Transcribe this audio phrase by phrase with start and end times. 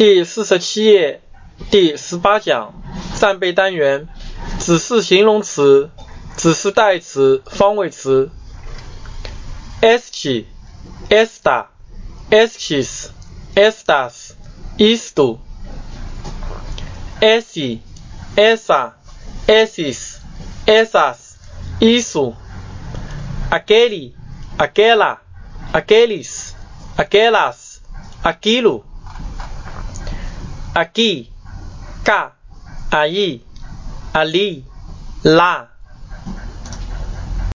[0.00, 1.20] 第四十七页
[1.70, 2.72] 第十八讲
[3.16, 4.08] 战备单元
[4.58, 5.90] 指示形容词、
[6.38, 8.30] 指示代词、方位词。
[9.82, 10.46] este,
[11.10, 11.66] esta,
[12.30, 13.10] estes,
[13.54, 14.34] estas,
[14.78, 15.38] isto.
[17.20, 17.82] esse,
[18.36, 18.94] essa,
[19.46, 20.18] esses,
[20.66, 21.36] essas,
[21.78, 22.34] isso.
[23.50, 24.16] aquele,
[24.56, 25.20] aquela,
[25.74, 26.56] aqueles,
[26.96, 27.82] aquelas,
[28.24, 28.89] aquilo
[30.74, 31.32] aqui,
[32.04, 32.32] cá,
[32.90, 33.44] aí,
[34.12, 34.64] ali,
[35.24, 35.69] lá,